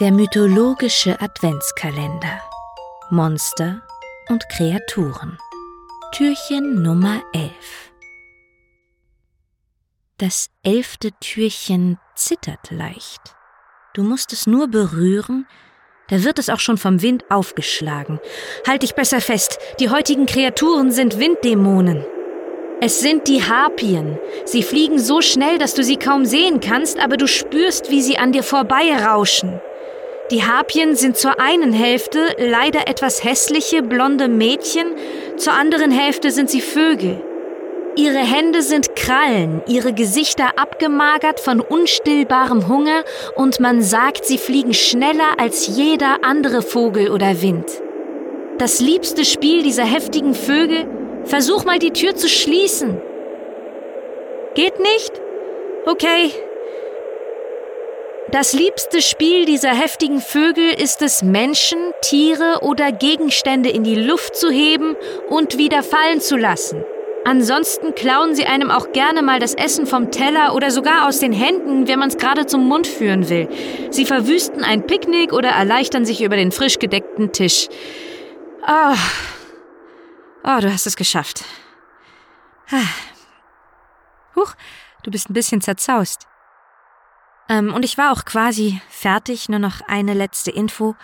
Der 0.00 0.10
mythologische 0.10 1.20
Adventskalender. 1.20 2.42
Monster 3.10 3.80
und 4.28 4.42
Kreaturen. 4.48 5.38
Türchen 6.12 6.82
Nummer 6.82 7.22
11. 7.32 7.52
Das 10.18 10.50
elfte 10.64 11.12
Türchen 11.20 12.00
zittert 12.16 12.72
leicht. 12.72 13.36
Du 13.94 14.02
musst 14.02 14.32
es 14.32 14.48
nur 14.48 14.66
berühren, 14.66 15.46
da 16.08 16.24
wird 16.24 16.40
es 16.40 16.50
auch 16.50 16.58
schon 16.58 16.76
vom 16.76 17.00
Wind 17.00 17.30
aufgeschlagen. 17.30 18.18
Halt 18.66 18.82
dich 18.82 18.96
besser 18.96 19.20
fest, 19.20 19.60
die 19.78 19.90
heutigen 19.90 20.26
Kreaturen 20.26 20.90
sind 20.90 21.20
Winddämonen. 21.20 22.04
Es 22.80 22.98
sind 22.98 23.28
die 23.28 23.44
Harpien. 23.44 24.18
Sie 24.44 24.64
fliegen 24.64 24.98
so 24.98 25.20
schnell, 25.20 25.58
dass 25.58 25.74
du 25.74 25.84
sie 25.84 25.98
kaum 25.98 26.24
sehen 26.24 26.58
kannst, 26.58 26.98
aber 26.98 27.16
du 27.16 27.28
spürst, 27.28 27.92
wie 27.92 28.02
sie 28.02 28.18
an 28.18 28.32
dir 28.32 28.42
vorbeirauschen. 28.42 29.60
Die 30.30 30.42
Harpien 30.42 30.96
sind 30.96 31.18
zur 31.18 31.38
einen 31.38 31.74
Hälfte 31.74 32.34
leider 32.38 32.88
etwas 32.88 33.22
hässliche, 33.22 33.82
blonde 33.82 34.28
Mädchen, 34.28 34.86
zur 35.36 35.52
anderen 35.52 35.90
Hälfte 35.90 36.30
sind 36.30 36.48
sie 36.48 36.62
Vögel. 36.62 37.22
Ihre 37.96 38.18
Hände 38.18 38.62
sind 38.62 38.96
Krallen, 38.96 39.62
ihre 39.68 39.92
Gesichter 39.92 40.58
abgemagert 40.58 41.40
von 41.40 41.60
unstillbarem 41.60 42.68
Hunger 42.68 43.04
und 43.36 43.60
man 43.60 43.82
sagt, 43.82 44.24
sie 44.24 44.38
fliegen 44.38 44.72
schneller 44.72 45.38
als 45.38 45.66
jeder 45.66 46.24
andere 46.24 46.62
Vogel 46.62 47.10
oder 47.10 47.42
Wind. 47.42 47.66
Das 48.58 48.80
liebste 48.80 49.24
Spiel 49.24 49.62
dieser 49.62 49.84
heftigen 49.84 50.34
Vögel? 50.34 50.86
Versuch 51.24 51.64
mal 51.64 51.78
die 51.78 51.92
Tür 51.92 52.16
zu 52.16 52.28
schließen. 52.28 53.00
Geht 54.54 54.80
nicht? 54.80 55.12
Okay, 55.86 56.32
das 58.34 58.52
liebste 58.52 59.00
Spiel 59.00 59.44
dieser 59.44 59.72
heftigen 59.72 60.20
Vögel 60.20 60.68
ist 60.68 61.02
es, 61.02 61.22
Menschen, 61.22 61.78
Tiere 62.02 62.62
oder 62.62 62.90
Gegenstände 62.90 63.68
in 63.68 63.84
die 63.84 63.94
Luft 63.94 64.34
zu 64.34 64.50
heben 64.50 64.96
und 65.28 65.56
wieder 65.56 65.84
fallen 65.84 66.20
zu 66.20 66.36
lassen. 66.36 66.82
Ansonsten 67.24 67.94
klauen 67.94 68.34
sie 68.34 68.44
einem 68.44 68.72
auch 68.72 68.90
gerne 68.90 69.22
mal 69.22 69.38
das 69.38 69.54
Essen 69.54 69.86
vom 69.86 70.10
Teller 70.10 70.56
oder 70.56 70.72
sogar 70.72 71.06
aus 71.06 71.20
den 71.20 71.32
Händen, 71.32 71.86
wenn 71.86 72.00
man 72.00 72.08
es 72.08 72.18
gerade 72.18 72.44
zum 72.46 72.66
Mund 72.66 72.88
führen 72.88 73.28
will. 73.28 73.48
Sie 73.90 74.04
verwüsten 74.04 74.64
ein 74.64 74.84
Picknick 74.84 75.32
oder 75.32 75.50
erleichtern 75.50 76.04
sich 76.04 76.20
über 76.20 76.34
den 76.34 76.50
frisch 76.50 76.80
gedeckten 76.80 77.30
Tisch. 77.30 77.68
Oh. 78.66 78.96
oh, 80.42 80.58
du 80.60 80.72
hast 80.72 80.88
es 80.88 80.96
geschafft. 80.96 81.44
Huch, 84.34 84.54
du 85.04 85.12
bist 85.12 85.30
ein 85.30 85.34
bisschen 85.34 85.60
zerzaust. 85.60 86.26
Ähm, 87.48 87.74
und 87.74 87.84
ich 87.84 87.98
war 87.98 88.12
auch 88.12 88.24
quasi 88.24 88.80
fertig, 88.88 89.48
nur 89.48 89.58
noch 89.58 89.80
eine 89.86 90.14
letzte 90.14 90.50
Info. 90.50 90.96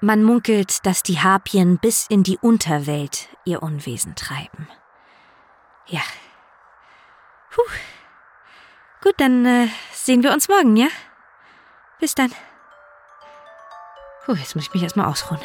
Man 0.00 0.24
munkelt, 0.24 0.84
dass 0.84 1.02
die 1.02 1.20
Harpien 1.20 1.78
bis 1.78 2.06
in 2.08 2.22
die 2.24 2.38
Unterwelt 2.38 3.28
ihr 3.44 3.62
Unwesen 3.62 4.16
treiben. 4.16 4.68
Ja. 5.86 6.00
Puh. 7.50 7.62
Gut, 9.02 9.14
dann 9.18 9.46
äh, 9.46 9.68
sehen 9.92 10.22
wir 10.22 10.32
uns 10.32 10.48
morgen, 10.48 10.76
ja? 10.76 10.88
Bis 12.00 12.14
dann. 12.14 12.32
Puh, 14.24 14.34
jetzt 14.34 14.54
muss 14.56 14.66
ich 14.66 14.74
mich 14.74 14.82
erstmal 14.82 15.06
ausruhen. 15.06 15.40